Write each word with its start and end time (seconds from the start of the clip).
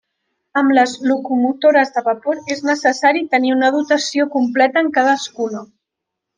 Amb 0.61 0.71
les 0.77 0.95
locomotores 1.09 1.91
de 1.97 2.03
vapor 2.07 2.41
és 2.57 2.65
necessari 2.71 3.23
tenir 3.37 3.55
una 3.59 3.71
dotació 3.79 4.29
completa 4.41 4.85
en 4.87 4.93
cadascuna. 5.01 5.67